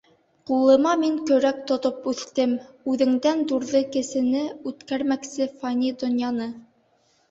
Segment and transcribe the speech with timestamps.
[0.51, 2.57] Ҡулыма мин көрәк тотоп үҫтем,
[2.95, 6.55] Үҙеңдән ҙурҙың кесене Үткәрмәксе фани донъяны.